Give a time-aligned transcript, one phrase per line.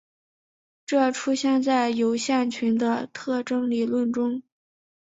[0.87, 4.41] 这出现在有限群的特征理论中。